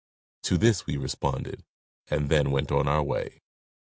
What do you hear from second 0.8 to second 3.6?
we responded and then went on our way.